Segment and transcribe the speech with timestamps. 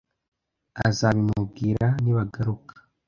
[0.87, 2.73] Azabimubwira nibagaruka.